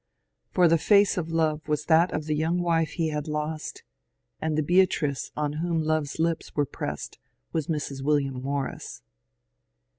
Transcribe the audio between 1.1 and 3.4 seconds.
of Love was that of the young wife be had